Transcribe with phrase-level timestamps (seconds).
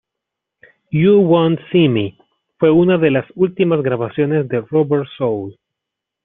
[0.91, 2.17] You Won't See Me
[2.57, 5.55] fue una de las últimas grabaciones de Rubber Soul.